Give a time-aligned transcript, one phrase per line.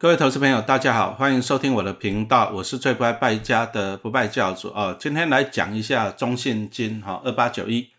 [0.00, 4.96] 各位投资朋友，大家好，欢迎收听我的频道，我是最不爱败家的不败教主哦。
[4.98, 7.90] 今天来讲一下中信金哈二八九一，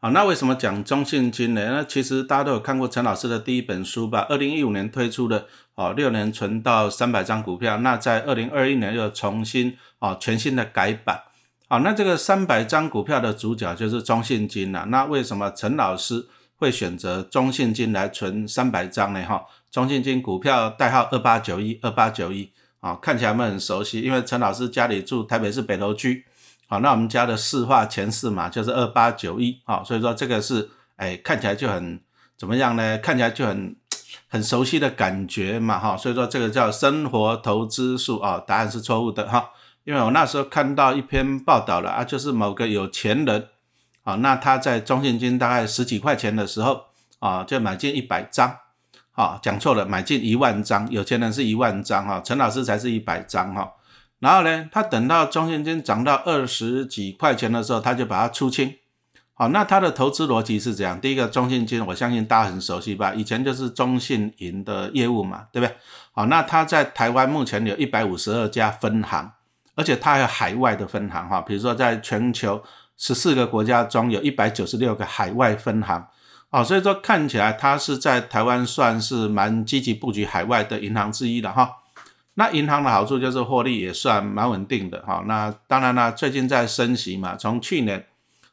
[0.00, 1.70] 好，那为什么讲中信金呢？
[1.70, 4.24] 那其实大家都有看过陈老师的第一本书吧？
[4.30, 11.24] 二零一五年推出的哦，六年存到三百张股票，那在二零二一年又重新哦全新的改版。
[11.68, 14.86] 好，那这个三百张股票的主角就是中信金了。
[14.86, 16.26] 那为什么陈老师
[16.56, 19.22] 会选择中信金来存三百张呢？
[19.24, 26.24] 哈，中信金股票代号二八九一二八九一，啊，看起来我们很熟悉，因为陈老师家里住台北市北投区。
[26.68, 32.00] 好，那我们家的四化前四码就是二八九一，啊，所以说这个是，哎，看起来就很
[32.36, 32.96] 怎么样呢？
[32.98, 33.74] 看起来就很
[34.30, 39.50] 很熟悉的感觉嘛，哈，所以说这个叫生活投资术啊，答案是错误的哈。
[39.82, 43.48] 因为我那时候看到一篇报道了啊，就是某个有钱人
[44.04, 46.84] 啊，那他在中信金大概十几块钱的时候
[47.18, 48.56] 啊，就买进一百张，
[49.14, 53.72] 啊，讲错了，买进一万张，有钱人是一万张哈，陈老师才是一百张哈。
[54.20, 58.74] 然后呢，他等到中信金涨到二十几块钱的时候，他就把它出清。
[59.34, 65.76] 好，那他的投资逻辑是这样：第一个，中信金我相信大家很熟悉吧，以前就是中信银的业务嘛，对不对？
[66.12, 69.32] 好，那他在台湾目前有一百五十二家分行。
[69.76, 72.62] 而且它还有海外的分行哈，比如说在全球
[72.96, 76.06] 十四个国家中有一百九十六个海外分行，
[76.54, 81.78] 哦，所以说看起来它是在台湾算是蛮积极布局海外的银行之一的哈。
[82.34, 85.24] 那银行的好处就是获利也算蛮稳定的哈。
[85.26, 88.06] 那当然了，最近在升息嘛，从去年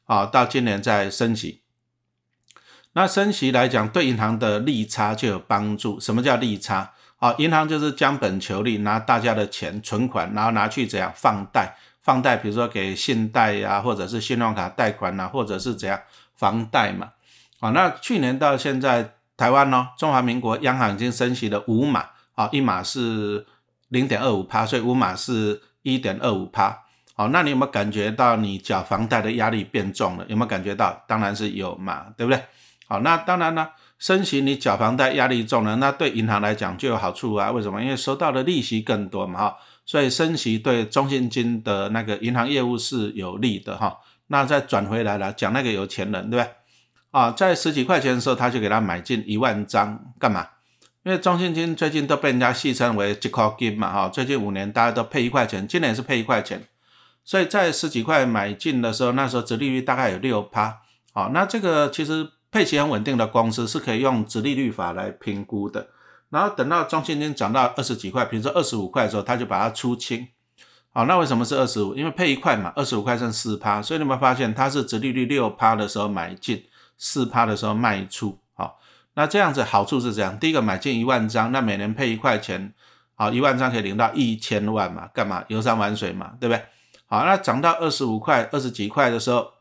[0.07, 1.61] 啊到今年在升息。
[2.93, 5.99] 那升息来讲，对银行的利差就有帮助。
[5.99, 6.93] 什么叫利差？
[7.19, 11.77] 啊，银行就是将本求利，拿大家的钱存款，然后拿去怎样放贷？
[12.01, 16.01] 放贷，比如说给信贷呀，或者是信用卡贷款呐，或者是怎样
[16.33, 17.11] 房贷嘛。
[17.61, 23.45] 啊，那去年到现在，台湾呢，中华民国央行已经升息了五码，啊，一码是
[23.87, 26.77] 零点二五趴，所以五码是一点二五趴。
[27.13, 30.25] 好，那你有没有感觉到你缴房贷的压力变重了？
[30.27, 31.01] 有没有感觉到？
[31.07, 32.43] 当然是有嘛，对不对？
[32.87, 33.69] 好，那当然呢。
[33.99, 37.51] 升息，你缴房贷压力重了，那对银行来讲就有好处啊？
[37.51, 37.79] 为什么？
[37.79, 43.95] 因为收到的利息更多嘛，哈，所以升息对中信金的那个银行业务是有利的，哈。
[44.25, 46.51] 那再转回来了，讲那个有钱人，对不对？
[47.11, 50.47] 啊，在十几块钱的时候，他就给他买进一万张，干嘛？
[51.03, 56.67] 因为中信金最近都被人家戏称为一块金嘛，哈，最近五年大家都配一块钱，今年也是配一块钱，
[57.23, 60.79] 所以在十几块买进的时候，那时候殖利率大概有六趴，
[61.13, 62.31] 好，那这个其实。
[62.53, 65.87] 配息很稳定的公司是可以用直利率法来评估的，
[66.31, 70.27] 然后等到中信金涨到二十几块，比如说二十五块的时候，他就把它出清。
[70.91, 71.95] 好，那为什么是二十五？
[71.95, 76.61] 因为配一块嘛，二十五块剩四趴，所以你们发现它是直利率六趴的时候买进，
[77.01, 78.37] 四趴的时候卖出。
[78.53, 78.79] 好，
[79.15, 82.73] 那这样子好处是这样：第一个买进一万张，那每年配一块钱，
[83.15, 85.09] 好，一万张可以领到一千万嘛？
[85.13, 85.43] 干嘛？
[85.47, 86.63] 游山玩水嘛，对不对？
[87.07, 89.51] 好，那涨到二十五块、二十几块的时候。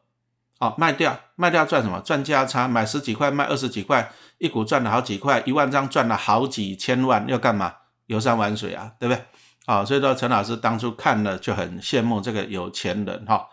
[0.62, 1.98] 好，卖掉，卖掉赚什么？
[2.00, 7.72] 赚价差，买十几块，卖二十几块，一股赚了好几块，一万张赚了好几千万，要干嘛？
[8.04, 9.24] 游山玩水啊，对不对？
[9.64, 13.48] 好，所以说陈老师当初看了就很羡慕这个有钱人哈。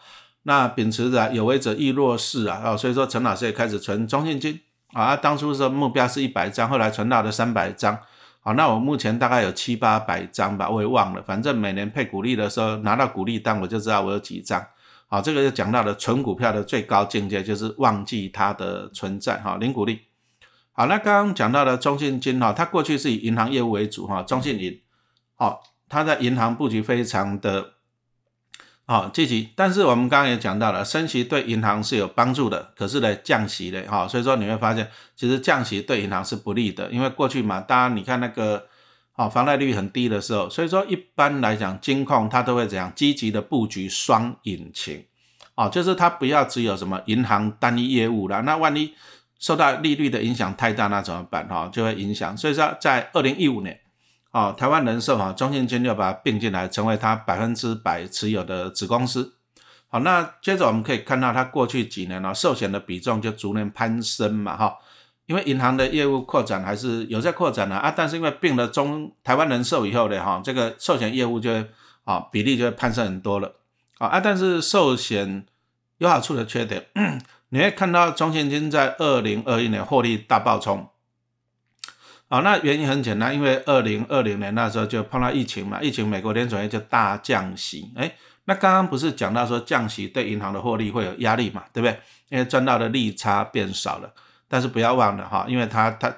[0.48, 4.58] 那秉持着有为者亦若是啊，哦，所以说陈老师也开始存中信金
[4.94, 5.14] 啊。
[5.14, 8.00] 当初说目标是一百张，后来存到了三百张。
[8.40, 14.66] 好，那我目前大概有七八百张吧，我也忘了，反正每年配股利的时候拿到股利单，我就知道我有几张。
[15.08, 19.38] 好，这个就讲到了存股票的最高境界，就是忘记它的存在。
[19.42, 20.00] 哈，零股利。
[20.72, 24.80] 好，那刚刚讲到的中信金哈，它过去是以银行业务为主哈，中信银。
[25.36, 27.74] 好，它在银行布局非常的
[28.88, 29.50] 好积极。
[29.56, 38.66] 但是我们刚刚也讲到了，升息对银行是有帮助的，可是呢，降息的哈，所以说你会发现，其实降息对银行是不利的，因为过去嘛，大家你看那个。
[39.20, 45.04] 好，房贷率很低的时候，所以说一般来讲，金控它都会怎样积极的布局双引擎，
[45.56, 48.94] 哦，就是它不要只有什么银行单一业务了，那万一
[49.40, 51.48] 受到利率的影响太大，那怎么办？
[51.48, 52.38] 哈，就会影响。
[52.38, 53.80] 所以说，在二零一五年，
[54.32, 59.34] 哦，台湾人寿哈，中信金就把它并进来，成为它百分之百持有的子公司。
[59.88, 64.78] 好，那接着我们可以看到，它过去几年呢，寿险的比重就逐年攀升嘛，哈。
[65.28, 71.52] 因为银行的业务扩展还是有在扩展的啊，但是因为并了中台湾人寿以后呢，哈，这个寿险业务就
[72.06, 73.56] 啊比例就会攀升很多了
[73.98, 75.46] 啊啊，但是寿险
[75.98, 76.86] 有好处的缺点，
[77.50, 80.88] 你会看到中信金在二零二一年获利大爆冲，
[82.30, 88.12] 啊，那原因很简单，因为二零二零年那时候就碰到疫情嘛，疫情美国联储会就大降息，哎，
[88.46, 92.00] 那刚刚不是讲到说降息对银行的获利会有压力嘛，对不对？
[92.30, 94.14] 因为赚到的利差变少了。
[94.50, 96.14] 但是不要忘了哈，因为它它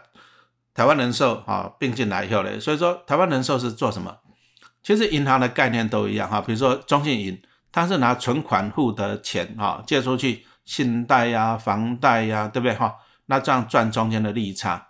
[0.73, 4.17] 台湾人寿啊并进来以后呢，所以说台湾人寿是做什么？
[4.81, 7.39] 其实银行的概念都一样哈，比如说中信银，
[7.71, 12.95] 它是拿存款户的钱哈借出去，信贷呀、房贷呀，对不对哈？
[13.25, 14.88] 那这样赚中间的利差。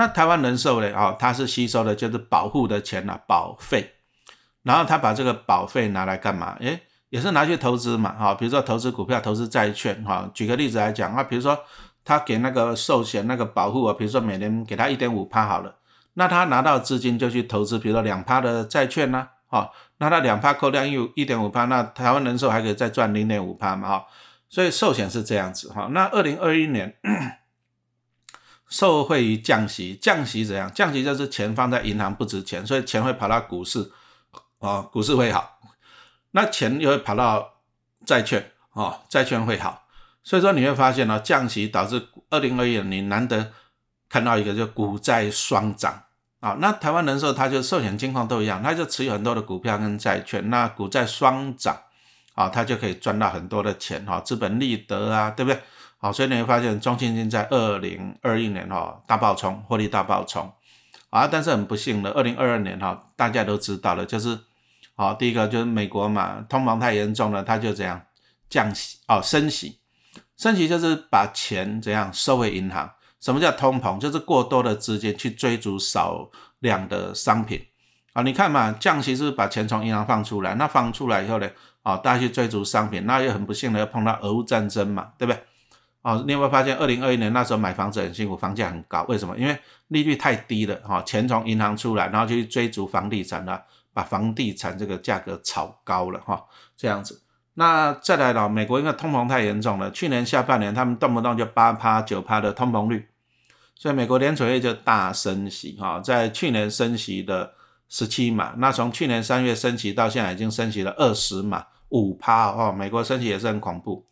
[0.00, 0.90] 那台湾人寿呢？
[0.96, 3.96] 哦，它是吸收的就是保护的钱呐，保费。
[4.62, 6.56] 然后他把这个保费拿来干嘛？
[6.60, 6.80] 诶，
[7.10, 10.30] 也是拿去投资嘛，哈，比如说投资股票、投资债券，哈。
[10.32, 11.58] 举个例子来讲啊，比如说
[12.02, 15.74] 他给那个寿险那个保护啊，比如说每年给他一点五趴好了，
[16.14, 24.06] 那他拿到资金就去投资，比如说两趴的债券呢，哈，那他两趴扣掉一一点五趴，那台湾人寿还可以再赚零点五趴嘛，哈。
[24.48, 25.88] 所以寿险是这样子，哈。
[25.92, 26.96] 那二零二一年
[28.70, 30.72] 受惠于降息，降息怎样？
[30.72, 33.92] 降息就是钱放在银行不值钱，所以钱会跑到股市。
[34.60, 35.58] 啊，股市会好，
[36.32, 37.54] 那钱又会跑到
[38.04, 39.86] 债券，哦，债券会好，
[40.22, 43.52] 所以说你会发现呢，降息导致二零二一年你难得
[44.06, 46.02] 看到一个就股债双涨
[46.40, 46.58] 啊。
[46.60, 51.74] 那台湾人寿它就寿险金况都一样，它就持有很多的股票跟债券，那股债双涨
[52.34, 55.58] 啊，它就可以赚到很多的钱哈，资本利得啊，对不对？
[56.00, 60.52] 好，所以你会发现中信金在二零二一年哈大爆冲，获利大爆冲
[61.10, 64.38] 啊，但是很不幸的，二零二二年哈大家都知道了，就是。
[64.96, 68.02] 好，第一个就是美国嘛，通膨太严重了，它就怎样
[68.50, 69.80] 降息哦，升息，
[70.36, 72.92] 升息就是把钱怎样收回银行。
[73.18, 73.98] 什么叫通膨？
[73.98, 77.64] 就是过多的资金去追逐少量的商品
[78.12, 78.20] 啊。
[78.20, 81.48] 你看嘛，降息是把钱从银行放出来，那放出来以后呢，
[81.82, 85.42] 啊，大家去追逐商品，那又很不幸的要碰到俄乌战争嘛，对不对？
[86.02, 89.36] 哦，你有没有发现，二零二一年那时候买房子很辛苦，房价很高，为什么？
[89.38, 89.58] 因为
[89.88, 93.62] 利率太低了，哈，钱从银行出来，然后就去追逐房地产了。
[93.92, 96.40] 把房地产这个价格炒高了哈，
[96.76, 97.22] 这样子。
[97.54, 103.08] 那再来了，美国因为通膨太严重了，去年下半年他们动不动就八趴九趴的通膨率，
[103.74, 107.52] 所以美国联储会就大升息哈，在去年升息的
[107.88, 114.06] 十七码，那从去年三月升息到现在已经升息了二十码五趴哦，美国升息也是很恐怖。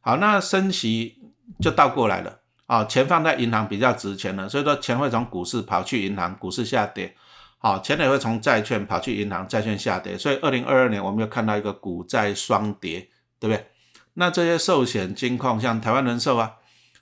[0.00, 1.19] 好，那升息
[1.60, 7.14] 就倒过来了啊，钱放在银行比较值钱了，所以说钱会从股市跑去银行，股市下跌。
[7.58, 13.08] 好，钱也会从债券跑去银行，债券下跌，所以二零二二年我们又看到一个股债双跌，
[13.38, 13.66] 对不对？
[14.14, 16.52] 那这些寿险金控，像台湾人寿啊，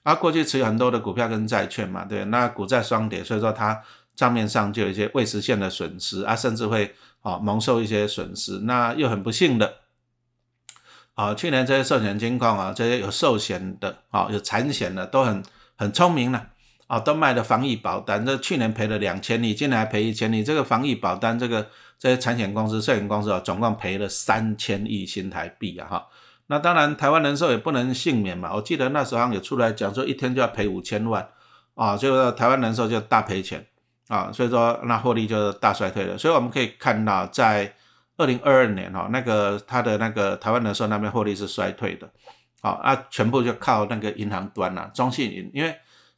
[0.03, 3.81] 啊过去持有很多的股票跟债券嘛，对，那股债双跌，所以说它
[4.17, 8.59] 账面上就有一些未实现的损失啊，甚至会啊蒙受一些损失。
[8.65, 9.73] 那又很不幸的，
[11.19, 15.43] 啊去年这些寿险金矿啊，这些有寿险的啊，有产险的都很
[15.77, 16.47] 很聪明了。
[16.87, 20.43] 啊，都卖的防疫保单，这去年赔了两千亿，今年还赔一千亿。
[20.43, 21.67] 这个防疫保单，这个
[21.99, 25.87] 这些产险公司、寿险公司啊，总共赔了三千亿新台币啊！
[25.87, 26.07] 哈，
[26.47, 28.55] 那当然台湾人寿也不能幸免嘛。
[28.55, 31.29] 我记得那时候有出来讲说，一天就要赔五千万
[31.75, 33.67] 啊，就台湾人寿就大赔钱
[34.09, 36.17] 啊，所以说那获利就大衰退了。
[36.17, 37.71] 所以我们可以看到，在
[38.19, 42.11] 二零二二年哈，那个它的那个台湾人寿那边获利是衰退的，
[42.61, 45.75] 好啊，全部就靠那个银行端了，中信银，因为。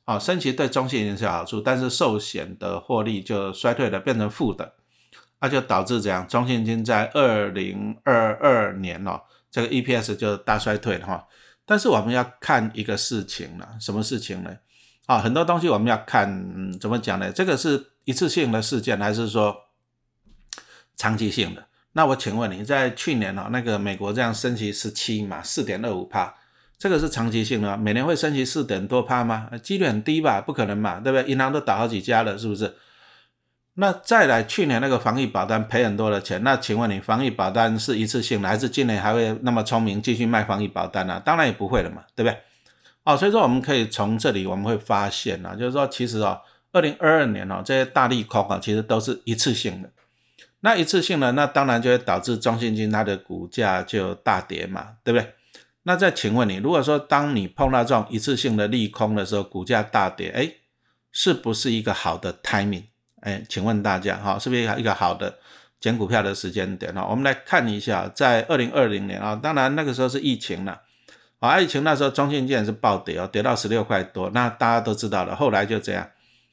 [0.07, 4.73] 啊，升息对中信银是有好处，但是寿险的获利就衰退了，变成负的，
[5.39, 9.21] 那就导致这样，中信金在二零二二年哦，
[9.53, 11.29] 这个 EPS 就大衰退了哈。
[11.65, 14.51] 但是我们要看一个事情了，什么事情呢？
[15.07, 17.31] 啊，很多东西我们要看怎么讲呢？
[17.31, 19.55] 这个是一次性的事件，还是说
[20.97, 21.65] 长期性的？
[21.93, 26.35] 那我请问你在去年哦，那个美国这样升息十七嘛，四点二五帕。
[26.79, 29.51] 这个是长期性的，每年会升级四点多趴吗？
[29.63, 31.31] 几率很低吧，不可能嘛，对不对？
[31.31, 32.75] 银行都倒好几家了，是不是？
[33.75, 41.21] 那再来，去年那个防疫保单赔很多的钱，那请问你，防疫保单是一次性的，还是今年还会那么聪明继续卖防疫保单呢？
[41.23, 42.39] 当然也不会了嘛，对不对？
[43.05, 46.41] 哦，所以说我们可以从这里我们会发现啊，就是说其实哦，
[46.73, 49.91] 二零二二年哦这些大利空啊，其实都是一次性的。
[50.61, 55.35] 那一次性的，那当然就会导致中信金它的股价就大跌嘛，对不对？
[55.85, 60.53] 那再请问你，如果说当你碰到这种一次性的利空的时候，股价大跌，哎，
[61.11, 62.85] 是不是一个好的 timing？
[63.21, 65.39] 哎，请问大家哈，是不是一个好的
[65.81, 67.07] 捡股票的时间点哈？
[67.07, 70.83] 我们来看一下，在二零二零年啊，当然那个时候是疫情了，
[71.39, 76.07] 啊，疫情那时候中信建是暴跌哦，跌到十六块多，那大家都知道了，后来就这样，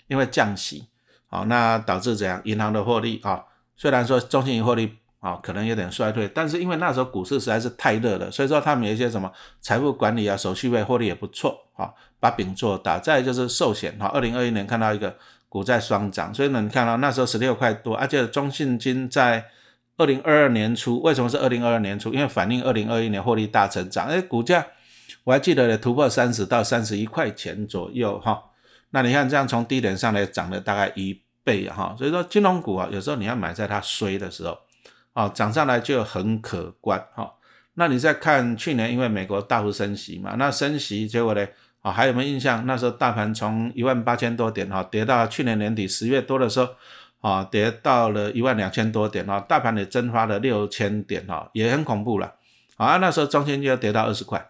[0.08, 0.88] 因为降息，
[1.28, 2.42] 好，那导致怎样？
[2.46, 3.44] 银行的获利啊，
[3.78, 4.98] 虽然说中信银获利。
[5.20, 9.30] 啊，可能有点衰退，但是因为那时候股市实在是太热了，所以说他们有一些什么
[9.60, 13.00] 财富管理啊、手续费获利也不错啊，把饼做大。
[13.00, 15.18] 再就是寿险哈，二零二一年看到一个
[15.50, 19.44] 股债双涨，所以呢，你看到那时候十六块多，而且中信金在
[19.98, 22.14] 二零二二年初，为什么是二零二二年初？
[22.14, 24.68] 因为反映二零二一年获利大成长，哎，股价
[25.24, 28.44] 我还记得突破三十到三十一块钱左右哈。
[28.92, 34.60] 那你看这样从低点上来涨了大概一倍哈，所以说金融股啊，有时候你要买在它衰的时候，
[35.14, 37.32] 啊，涨上来就很可观哈。
[37.76, 41.48] 那你再看去年，因为美国大幅升息嘛，那升息结果呢，
[41.82, 42.66] 啊，还有没有印象？
[42.66, 46.68] 那时候大盘从一万八千多点哈，跌到去年年底十月多的时候，
[47.22, 52.34] 啊，跌到了一万两千多点哈，大盘也蒸发了六千点哈，也很恐怖了。
[52.76, 54.44] 啊，那时候中心就要跌到二十块。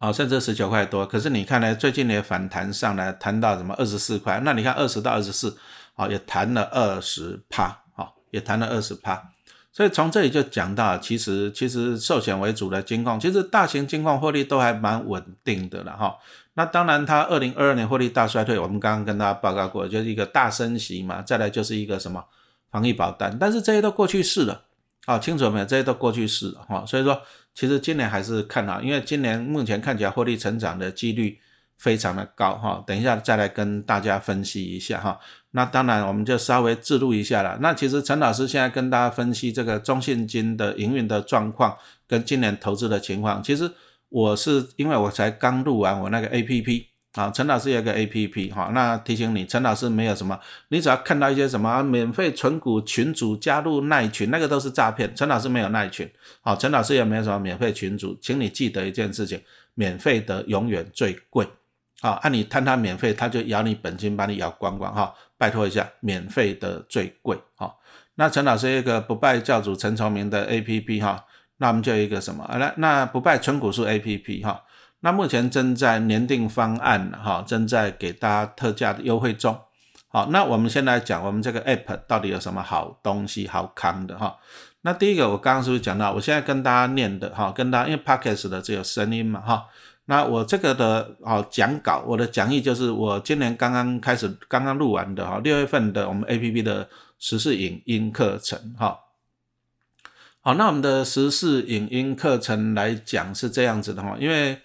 [0.00, 4.40] 啊，甚至十九块多，可是你看呢，最近的反弹上来，谈到什么二十四块？
[4.42, 5.54] 那你看二十到二十四，
[5.94, 7.64] 啊，也弹了二十趴，
[7.94, 9.22] 啊，也弹了二十趴。
[9.70, 16.16] 所以从这里就讲到，其实其实寿险为主的金矿，其实大型金矿获利都还蛮稳定的了哈。
[16.54, 22.24] 那当然，它二零二二年获利大衰退，我们刚刚跟大家报告过，就是一个大升息嘛，再来就是一个什么
[22.70, 24.62] 防疫保单，但是这些都过去式了。
[25.06, 25.64] 啊，清楚没有？
[25.64, 27.20] 这些都过去式了哈，所以说
[27.54, 31.40] 其实今年还是看好，因为今年目前看起来获利成长的几率
[31.78, 32.84] 非常的高哈。
[32.86, 35.18] 等一下再来跟大家分析一下哈。
[35.52, 37.58] 那当然我们就稍微自录一下了。
[37.60, 41.76] 那其实陈老师现在跟大家分析这个中信金的营运的状况
[42.06, 43.72] 跟今年投资的情况，其实
[44.10, 46.89] 我是因为我才刚录完我那个 A P P。
[47.14, 50.38] 啊，陈老师有个 A P P 哈，那提醒你，陈老师没有什么，
[50.68, 55.12] 你只要看到一些什么免费存股群主加入耐群，那个都是诈骗。
[55.16, 56.08] 陈老师没有耐群，
[56.40, 59.42] 好，陈老师也没有什么免费群主，请你记得一件事情，
[59.74, 61.44] 免费的永远最贵，
[62.00, 67.80] 好，按你贪他免费，他就咬你本金，把你咬光光哈，拜托一下，免费的最贵，好，
[68.14, 71.24] 那陈老师一个不败教主陈崇明的 A P P 哈，
[71.56, 74.62] 那我们就一个什么，来，那不败存股数 A P P 哈。
[75.00, 79.58] 那目前正在年定方案哈，正在给大家特价的优惠中。
[80.08, 84.36] 好，那我们先来讲我们这个 app 到底有什么好东西、好看的哈。
[84.82, 86.12] 那第一个，我刚刚是不是讲到？
[86.12, 89.66] 我现在跟大家念的哈，跟大家因为 podcast 的只有声音嘛哈。
[90.06, 96.88] 那我这个的哦讲稿，我的讲义就是我今年刚刚开始、刚刚录完的哈，六月份的我们 app 的
[97.18, 98.98] 时事影音课程哈。
[100.40, 104.58] 好，那我们的时事影音课程来讲是这样子的哈，因为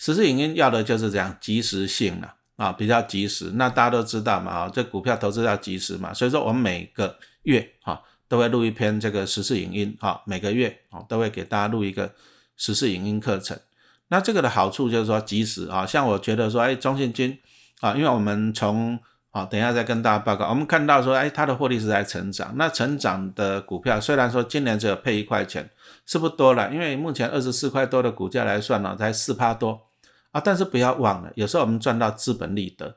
[0.00, 3.50] 实时影音要的就是这样及时性了啊，比较及时。
[3.56, 12.10] 那大家都知道嘛啊，这股票投资要及时嘛，所以说我们每个月哈都会录一篇这个时事影音啊，每个月啊都会给大家录一个
[12.56, 13.58] 时事影音课程。
[14.08, 17.38] 那这个的好处就是说及时啊，像我觉得说哎，中信金
[17.82, 18.98] 啊，因为我们从
[19.32, 22.54] 啊等一下再跟大家报告，我们看到说哎，它的获利是在成长。
[22.56, 25.68] 那成长的股票虽然说今年只有配一块钱，
[26.06, 29.89] 是不多了，因为目前二十四块多的股价来算呢，才四趴多。
[30.32, 32.96] 啊，但是不要忘了，有时候我们赚到资本利得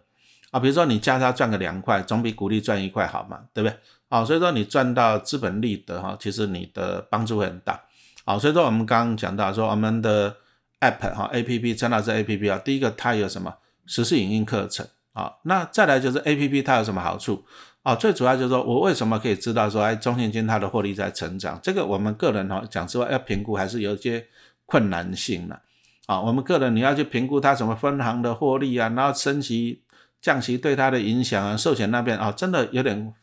[0.52, 3.76] 啊，比如说你加他赚个两块，总比股利赚一块好嘛，对不对？
[4.10, 7.82] 啊，所以说你赚到资本利得哈，其实你的帮助会很大。
[8.24, 10.36] 好，所以说我们刚刚讲到说我们的
[10.82, 13.56] app 哈 app 陈老师 app 啊，第一个它有什么
[13.88, 17.44] 实时影音课程啊，那再来就是 app 它有什么好处
[17.82, 17.96] 啊？
[17.96, 24.24] 最主要就是说我为什么可以知道说哎中信金它的获利在成长，这个我们个人哈讲之外要评估还是有一些
[24.68, 25.60] 困难性的。
[26.06, 29.82] 啊，我们个人你要去评估它什么分行的获利啊，然后升息、
[30.22, 33.14] 降息对它的影响啊，寿险那边啊，真的有点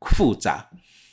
[0.00, 0.68] 复杂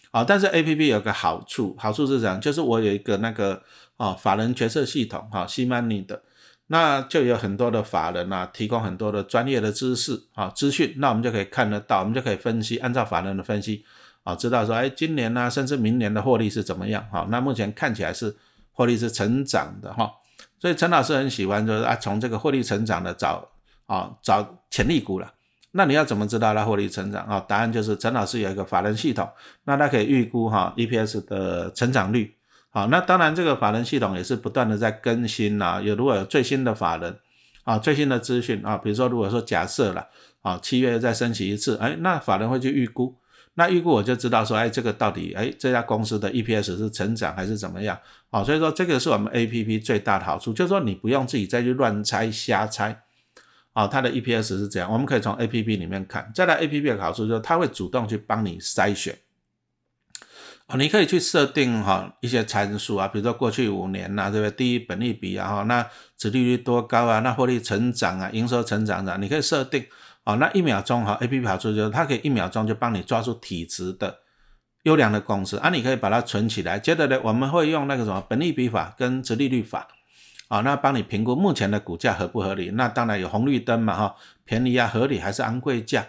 [0.09, 0.23] 啊。
[0.23, 3.61] 但是 A P P 有个好处，好处是这样，就是我有一个那个
[3.97, 6.23] 啊法人决策系统哈，西曼尼的，
[6.67, 13.85] 那就有很多的法人啊，提供很多的专业的知识啊资讯，那我们就可以看得到，我们就可以分析，按照法人的分析
[14.23, 17.27] 啊，知道说哎，今年呢，甚至明年的获利是怎么样哈。
[17.29, 18.35] 那目前看起来是
[18.71, 20.11] 获利是成长的哈。
[20.61, 23.49] 所以陈老师很喜欢，就是啊，从这个获利成长的找
[23.87, 25.33] 啊找潜力股了。
[25.71, 27.43] 那你要怎么知道它获利成长啊？
[27.47, 29.27] 答案就是陈老师有一个法人系统，
[29.63, 32.35] 那他可以预估哈 EPS 的成长率。
[32.69, 35.81] 好，那当然这个法人系统也是不断的在更新呐。
[35.81, 37.17] 有如果有最新的法人
[37.63, 40.07] 啊，最新的资讯啊，比如说如果说假设了
[40.41, 43.15] 啊七月再升息一次，哎，那法人会去预估。
[43.55, 47.99] 那预估我就知道说，哎，这个到底，哎，这家公司的 EPS 是成长还是怎么样？
[48.29, 53.03] 好，所以说这个是我们 APP 最大的好处，就是说你不用自己再去乱猜瞎猜，
[53.73, 56.31] 啊，它的 EPS 是这样，我们可以从 APP 里面看。
[56.33, 59.19] 再来 APP 的好处就是它会主动去帮你筛选，
[60.67, 64.51] 啊，你可以去设定哈一些参数啊，比如说过去五年呐，对不对？
[64.55, 67.19] 第一本利比啊，哈，那殖利率多高啊？
[67.19, 69.85] 那获利成长啊，营收成长的，你可以设定。
[70.23, 74.19] 哦，那一秒钟哈，A P P 好处就是它可以一秒钟就帮你抓住体质的
[74.83, 76.77] 优良的公司，啊，你可以把它存起来。
[76.79, 79.87] 接着呢，我们会用那个什么本利比法跟折利率法，
[80.47, 82.69] 啊，那帮你评估目前的股价合不合理。
[82.71, 86.05] 那当然有红绿灯嘛，哈，便宜啊，合理还是昂贵价。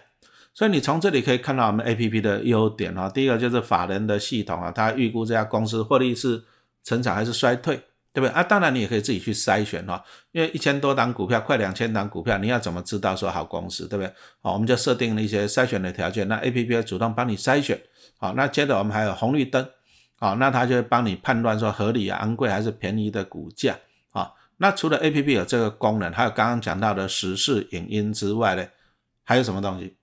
[0.55, 6.45] 所以你从这里可以看到我们 A P P 的优点啊，第一个就是法人的系统啊，它预估这家公司获利是
[6.85, 8.43] 成长还是衰退对不对啊？
[8.43, 14.13] 当然你也可以自己去筛选哈，因为一千多档股票，快两千档股票，你要怎么知道说好公司，对不对？
[14.43, 17.81] 好，我们就设定了一些筛选的条件，那 A P P 主动帮你筛选。
[18.19, 19.67] 好，那接着我们还有红绿灯，
[20.19, 23.77] 好，那它就会帮你判断说合理啊、昂贵还是便宜的股价。
[24.11, 28.67] 好，那除了 A P P 有这个功能，还有刚刚讲到的时事影音之外呢，
[29.25, 29.97] 还有什么东西？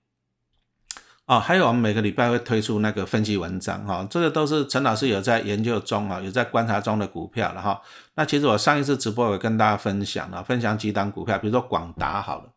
[1.30, 7.80] 哦，还有我们每个礼拜会推出那个分析文章，哈，这个都是陈老师有在研究中啊，有在观察中的股票了哈。
[8.16, 12.50] 那其实我上一次直播有跟大家分享了，分享几档股票，比如说广达好了，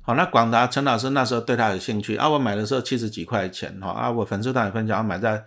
[0.00, 5.44] 好，那广达陈老师那时候对他有兴趣啊，我买的时候七十几块钱哈，啊，我粉丝团也分享，我买在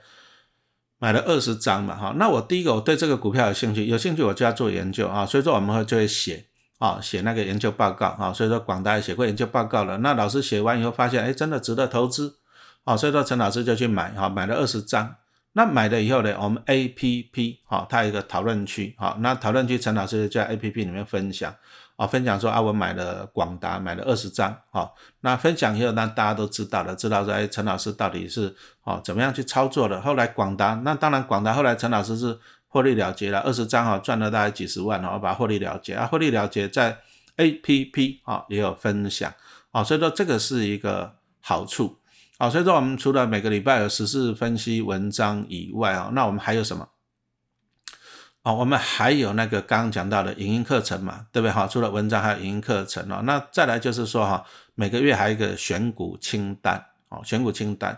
[0.98, 6.46] 买了二十张嘛，哈，那我第一个我对这个股票有兴趣，有兴趣我就要做研究啊，所以说我们会就会写
[6.80, 12.38] 啊，写那个研究报告啊，所以说广达也写过研究报告了，那老师写完以后发现，哎，真的值得投资。
[12.86, 15.16] 好，所以说陈老师就去买，哈，买了二十张。
[15.54, 21.56] 那买了以后呢，我们 A P P，好，它有一个讨论区，好，那讨论区陈老师就在 A P P 里面分享，
[21.96, 30.00] 啊，分享说啊，我买了广达，买了二十张，好，那分享以后，那大家都知道了，知道说，哎，陈老师到底是哦怎么样去操作的。
[30.02, 32.38] 后来广达，那当然广达后来陈老师是
[32.68, 36.98] 获利了结了，二十张哈，赚了大概几十万，然后把获利了结，啊，获利了结在
[37.38, 39.34] A P P，啊，也有分享，
[39.72, 41.98] 啊，所以说这个是一个好处。
[42.38, 46.90] 好，所以说我们除了每个礼拜有时事分析文章以外啊，那我们还有什么？
[48.44, 51.52] 哦，我们还有那个刚刚讲到的影音课程嘛，对不对？
[51.52, 53.22] 哈，除了文章还有影音课程哦。
[53.24, 57.98] 那再来就是说哈，每个月还有一个选股清单哦，选股清单。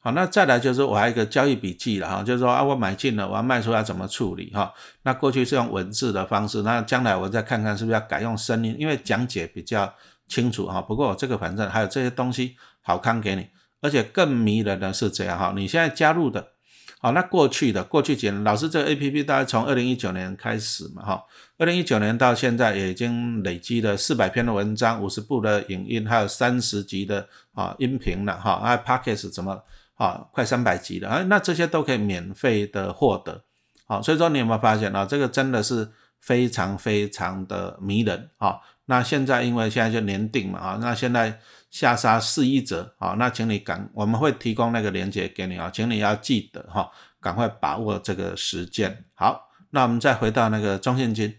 [0.00, 4.72] 好，那再来就是我还有一个交易笔记了哈，就是说啊，我买进了，我要卖出要怎么处理哈？
[5.02, 9.92] 那过去是用文字的方式，那将来我再看看是不是要改用声音，因为讲解比较
[10.28, 10.82] 清楚哈。
[10.82, 13.48] 不过这个反正还有这些东西好看给你。
[13.82, 16.52] 而且更迷人的是这样哈，你现在加入的，
[17.00, 21.24] 好，那过去的过去几年，老师这个 A P P 大概从二零一九年开始嘛哈，
[21.58, 29.60] 二零一九年到现在已经累积了四百篇的文章，五十部的影音，还有三十集的啊音频了哈，还有 p o c k e t 怎么
[29.96, 33.42] 啊，快三百集了啊，那这些都可以免费的获得，
[33.88, 35.90] 好，所以说你有没有发现啊，这个真的是
[36.20, 41.40] 非常非常的迷人啊，那现在因为现在就年定嘛啊，那现在。
[41.72, 49.06] 下杀四一折，好，那请你赶，我们会提供那个链接给你啊，请你要记得哈，赶快把握这个时间。
[49.14, 51.34] 好，那我们再回到那个中信金，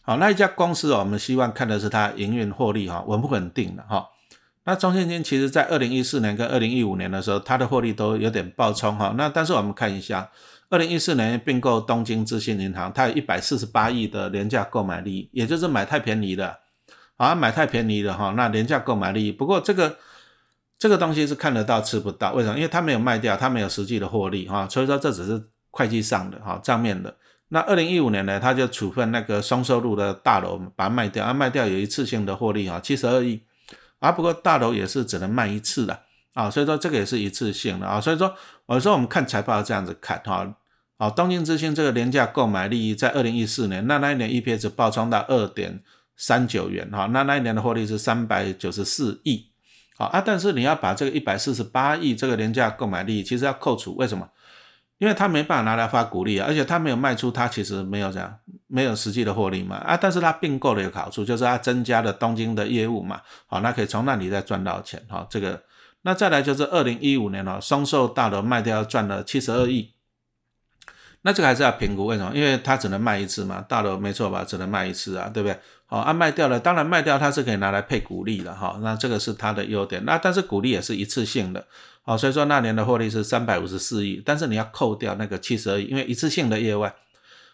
[0.00, 4.08] 好，那一家公司我们希望看的是它营运获利哈，稳不稳定的哈。
[4.64, 9.14] 那中信金其实在二零一四年跟二零一五年的时候，它的获利都有点爆冲哈。
[9.18, 10.30] 那但是我们看一下，
[10.70, 16.58] 二零一四年并购东京资信银行，它有一百四十八亿的廉价购买力，也就是买太便宜了。
[17.18, 19.30] 啊，买太便宜了哈，那廉价购买力。
[19.30, 19.98] 不过这个
[20.78, 22.54] 这个东西是看得到吃不到，为什么？
[22.56, 27.16] 因为它没有卖掉，它没有实际的获利哈，所以说这只是会计上的哈账面的。
[27.48, 33.42] 那二零一五年呢，他就处分那个双收入的大楼，把它卖掉，啊卖掉有一次性的获利哈，七十二亿。
[33.98, 35.98] 啊不过大楼也是只能卖一次的
[36.34, 38.32] 啊，所以说这个也是一次性的啊，所以说
[38.66, 40.46] 我说我们看财报这样子看哈，
[40.98, 45.82] 好东京之星这个廉价购买利益在二零一四年，那那一年 EPS 爆冲到二点。
[46.18, 49.46] 三九元哈，那那一年的获利是三百九十四亿，
[49.96, 54.28] 好啊，但是你要把这个一百四十八亿这个廉价购买力，其实要扣除，为什么？
[54.98, 65.62] 因为他没办法拿来发股利啊，而且他没有卖出，他其实没有这样，没有实际的获利嘛啊，但是他并购的一个好处就是他增加了东京的业务嘛，好，那可以从那里再赚到钱哈，这个，
[66.02, 69.94] 那再来就是二零一五年哦，松寿大楼卖掉赚了七十二亿。
[71.22, 72.32] 那这个还是要评估，为什么？
[72.34, 74.44] 因为它只能卖一次嘛，大楼没错吧？
[74.44, 75.58] 只能卖一次啊，对不对？
[75.90, 80.04] 好，啊卖掉了，当然卖掉它是可以拿来配股利的哈，那这个是它的优点。
[80.04, 81.66] 那但是股利也是一次性的，
[82.02, 86.94] 好，所以说那年的获利是三百五十四亿，但是你要扣掉那个七十二亿，因为一次性的业外，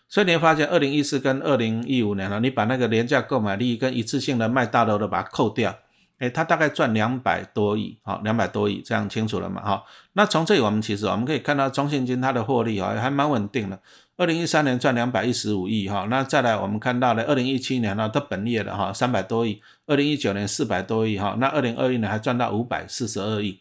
[0.09, 5.77] 所以你会发现二零一四跟二零一五年呢，你把那个廉价购买力跟一次性的卖大楼的把它扣掉。
[6.19, 9.61] 哎，它大概赚两百多亿，好，两百多亿，这样清楚了嘛？
[9.61, 13.79] 哈，那从这里我们其实我们可以看到中信金它的获利啊，还蛮稳定的。
[14.17, 23.59] 二零一三年赚两百一十五亿，哈，那再来我们看到了二零一七年呢，它本业的哈三百多亿，二零一九年四百多亿，哈，那二零二一年还赚到五百四十二亿。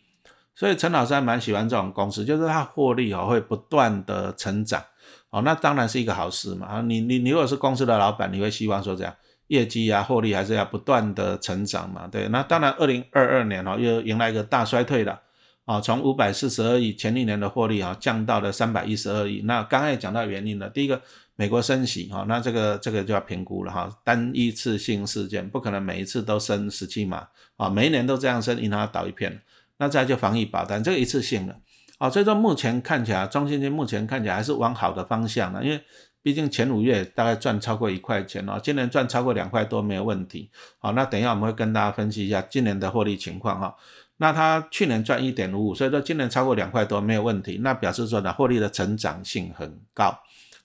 [0.55, 4.83] 所以陈老师还蛮喜欢这种公司，就是它获利哦会不断的成长，
[5.31, 6.81] 哦，那当然是一个好事嘛。
[6.81, 9.13] 你你你如果是公司的老板，你会希望说这样。
[9.47, 12.27] 业绩啊，获利还是要不断的成长嘛，对。
[12.29, 15.19] 那当然，二零二二年哦，又迎来一个大衰退了
[15.65, 19.41] 啊，从五百四十二亿前一年的获利啊，降到了三百一十二亿。
[19.45, 21.01] 那刚才讲到原因了，第一个，
[21.35, 29.41] 美国升息哈，那这个这个就要评估了哈，单一次性事件不可能每一次都升十七码啊，每一年都这样升，银行倒一片。
[29.77, 31.59] 那再就防疫保单，这个一次性的
[31.97, 35.81] 啊，所以说目前看起来，中信金目前看起来还是往好的方向了，因为。
[36.23, 40.49] 毕竟前五月大概赚超过一块钱哦，今年赚超过两块多没有问题。
[40.79, 43.75] 好，那等一下我们会跟大家分析一下今年的获利情况哈。
[44.17, 50.17] 那它去年赚一点五五，所以说今年超过两块多没有问题，那表示说呢获利的成长性很高。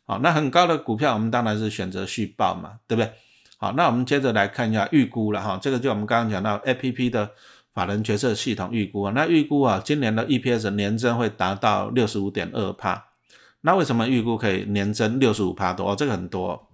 [0.06, 3.12] 好，那很高的股票我们当然是选择续报嘛，对不对？
[3.56, 7.28] 好，那我们接着来看一下预估了哈，这个就我们刚刚讲到 A P P 的
[7.74, 13.07] 法人决策系统预估啊，那预估啊今年的 E P S 年增会达到六十五点二帕，
[13.68, 15.92] 那为什么预估可以年增六十五帕多？
[15.92, 16.70] 哦，这个很多。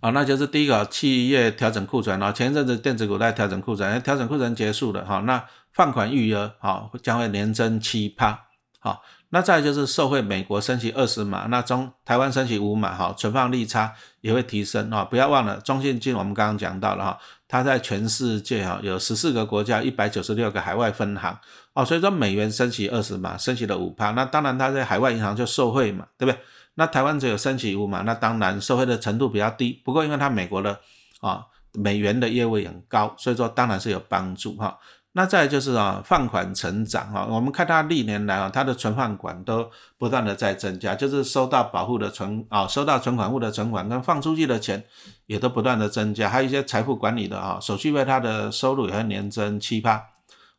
[0.00, 8.46] 好，那就是第一个企业调整库存，然后前一阵子电子股在调整库存，调整库存结束了，哈，那放款余额好将会年增七帕，
[8.80, 9.02] 好，
[9.36, 21.38] 那再就是受惠美国升息二十码，那中台湾升息五码，哈，存放利差也会提升，哈，不要忘了中信金我们刚刚讲到了，哈，它在全世界哈有十四个国家一百九十六个海外分行，
[21.74, 26.40] 哦，所以说美元升息二十码，升息了五趴，那当然它在海外银行就受惠嘛，对不对？
[26.76, 29.82] 那台湾只有升起五码，那当然受惠的程度比较低。
[29.84, 30.80] 不过因为它美国的
[31.20, 31.44] 啊
[31.74, 34.78] 美元的业务很高，所以说当然是有帮助哈。
[35.18, 44.84] 那再就是啊放款成长哈，我们看它历年来啊它的存放款都不断的在增加，就是收到保护的存啊收到存款户的存款跟放出去的钱
[45.24, 50.04] 也都不断的增加，还有一些财富管理的啊手续费它的收入也会年增七八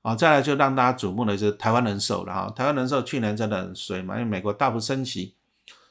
[0.02, 0.16] 啊。
[0.16, 5.36] 再来就让大家瞩目的是台湾人寿了哈，台湾人寿去年真的很衰嘛，因为美国大幅升息。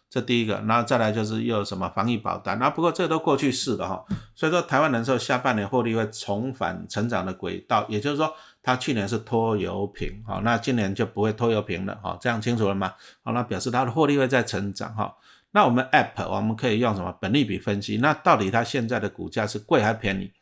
[0.08, 4.04] 这第一个，然后再来就是又有什么防疫保单，那不过这都过去式了哈，
[4.36, 8.32] 所以说台湾人寿下半年获利会重返成长的轨道，也就是说
[8.66, 12.92] 它去年是拖油瓶，好，那今年就不会拖油瓶了，哈，这样清楚了吗？
[13.22, 15.14] 好，那表示它的获利会在成长，哈，
[15.52, 17.98] 那我们 App 我们可以用什么本利比分析？
[17.98, 20.32] 那到底它现在的股价是贵还是便宜？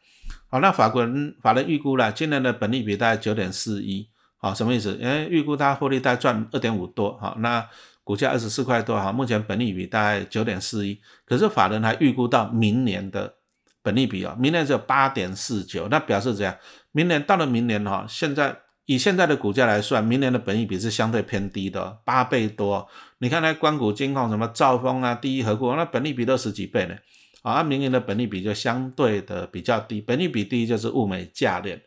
[0.49, 4.09] 好，那法国人法人预估了今年的本利比大概九点四一，
[4.39, 4.95] 好，什么意思？
[4.95, 7.69] 为预估它获利大概赚二点五多，好，那。
[8.07, 13.35] 股价二十四块多哈，目前本利比大概九点四一，可是法人还预估到明年的
[13.81, 16.55] 本利比啊，明年只有八点四九，那表示怎样？
[16.97, 22.87] 明年到了明年哈，现在以现在的股价来算，明年的本利比是相对偏低的，八倍多。
[23.19, 26.95] 你看那关谷金控什么兆丰啊，第一和股，那本利比都十几倍呢，
[27.43, 31.83] 啊，明年的本利比就相对的比较低，本利比低就是物美价廉，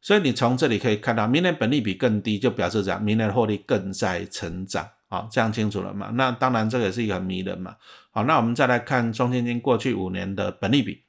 [0.00, 3.02] 所以你从这里可以看到，明年本利比更低，就表示怎样？
[3.02, 4.88] 明年的获利更在成长。
[5.08, 6.10] 好，这样清楚了嘛？
[6.14, 7.76] 那当然，这个也是一个很迷人嘛。
[8.10, 11.02] 好，那我们再来看中信金过去五年的本利比。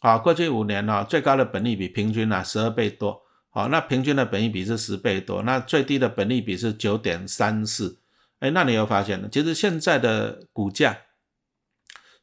[0.00, 3.22] 好，过去五年呢，最高的本利比平均呢十二倍多。
[3.50, 7.98] 好，那平均的本利比是十倍多，那最低的本利比是九点三四。
[8.38, 9.28] 哎，那你有发现呢？
[9.30, 10.96] 其实现在的股价，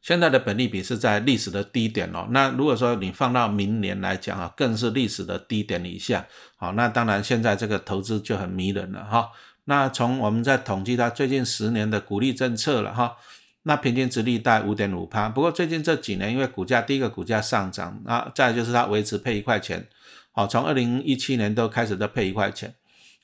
[0.01, 2.27] 现在的本利比是在历史的低点哦。
[2.31, 6.25] 那如果说你放到明年来讲啊，更是历史的低点以下。
[6.55, 9.29] 好，那当然现在这个投资就很迷人了哈。
[9.65, 13.17] 那从我们在统计它最近十年的股利政策了哈，
[13.67, 15.27] 那平均值利大概五点五趴。
[15.27, 19.85] 不过最近这几年因为股价第一个股价上涨，啊，再就是它维持配一块钱，
[20.31, 22.73] 好，从二零一七年都开始都配一块钱，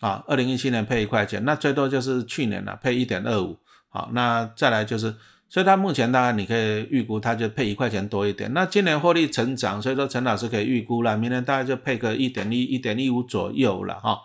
[0.01, 5.15] 啊，二零一七年配一块钱，那最多就是去年了配一点二五，好，那再来就是，
[5.47, 8.51] 所以它目前大概你可以预估它就配一块钱多一点。
[8.53, 14.19] 那今年获利成长，所以说陈老师可以预估了，明年大概就配个一点一、一点一五左右了哈。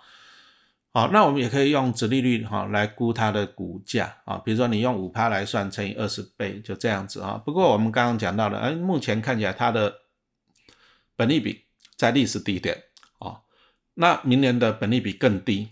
[0.98, 7.40] 好，那我们也可以用殖利率哈来估它的股价啊，比如说你用五趴来算，乘以二十倍，就这样子啊。
[7.46, 9.94] 不过我们刚刚讲到了，哎，目前看起来它的
[11.14, 12.82] 本利比在历史低点
[13.20, 13.42] 啊，
[13.94, 15.68] 那明年的本利比更低，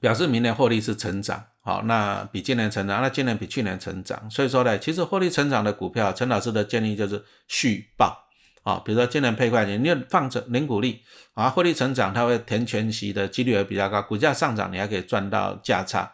[0.00, 8.23] 表示明年获利是成长，好，那比今年成长，那今年比去年成长，所以说呢，其实获利成长的股票，陈老师的建议就是续报。
[8.64, 11.02] 啊，比如说今年配块钱，你放着零股利
[11.34, 16.10] 啊，获利成长，它会填全息的几率也比较高，股价上涨你还可以赚到价差。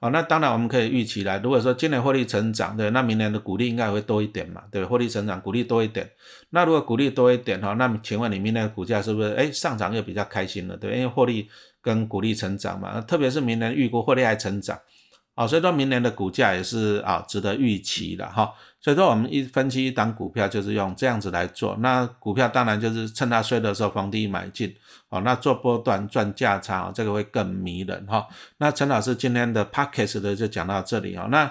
[0.00, 6.08] 好，那当然我们可以预期来，如果说今年获利成长，对，那明年的股利应该会多一点嘛，对，获利成长，股利多一点。
[6.50, 11.48] 那如果股利多一点哈，那请问你明年的股价是不是哎上涨又比较开心了，对，因为获利
[11.80, 14.78] 跟股利成长嘛，特别是明年预估获利还成长。
[15.38, 18.52] 好，所以说明年的股价也是啊，值得预期的哈。
[18.80, 21.76] 所以说我们一分期一档股票就是用这样子来做。
[21.78, 24.74] 那股票当然就是趁它衰的时候逢低买进。
[25.08, 28.26] 好，那做波段赚价差，这个会更迷人哈。
[28.56, 31.28] 那陈老师今天的 p a c k a g e 的就讲到这里哈。
[31.30, 31.44] 那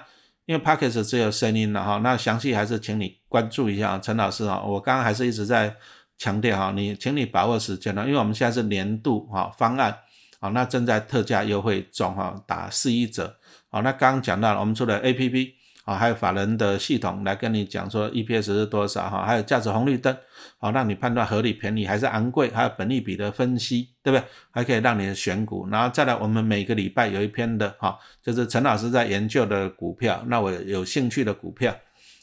[0.45, 4.62] 因为 p a c k a g e 只有声音了哈，那详细还是请你关注一下陈老师哈。
[4.62, 5.73] 我刚刚还是一直在
[6.17, 9.97] 强调哈，你请你把握时间了，因为我们现在是年度哈方案，
[10.41, 13.34] 啊，那正在特价优惠中哈，打四一折。
[13.69, 15.53] 好，那刚刚讲到了，我们除了 A P P
[15.84, 20.15] 啊，还有法人的系统来跟你讲说 E P S 是多少哈，还有价值红绿灯，
[20.58, 24.25] 好让你判断合理便宜还是昂贵，还有本利比的分析，对不对？
[24.51, 31.73] 还可以让你选股，然后再来我们每个礼拜有一篇的哈，就是陈老师在研究的股票，那我有兴趣的股票，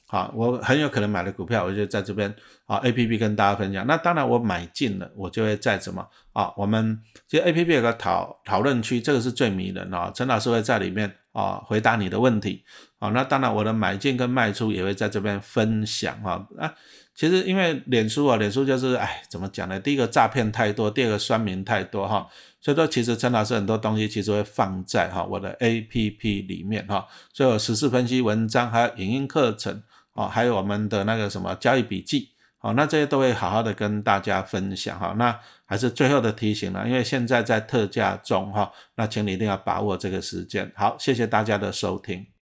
[0.07, 2.35] 好，我很有可能买了股票，我就在这边
[2.67, 3.87] 啊 A P P 跟大家分享。
[3.87, 6.53] 那当然我买进了，我就会在怎么啊？
[6.57, 10.11] 我们其实 A P P 有个讨讨论区，这个是最迷人啊。
[10.15, 12.65] 陈老师会在里面啊回答你的问题。
[12.99, 16.73] 好，那当然我的买进跟卖出也会在这边分享啊啊。
[17.15, 19.79] 其实因为脸书啊，脸书就是哎怎么讲呢？
[19.79, 22.27] 第一个诈骗太多，第二个酸民太多哈。
[22.63, 29.83] 所以说其实陈老师很多东西其实会放在哈我的 A P P 里面哈，所以有实时分析文章，还有影音课程。
[30.17, 32.29] 哦，还有我们的那个什么交易笔记，
[32.65, 35.15] 哦，那这些都会好好的跟大家分享哈。
[35.19, 40.73] 那还是最后的提醒了，因为现在在特价中哈，那请你一定要把握这个时间。
[40.75, 42.27] 好，谢谢大家的收听。